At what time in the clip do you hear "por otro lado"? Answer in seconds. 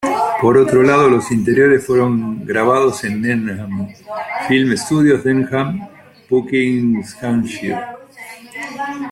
0.41-1.07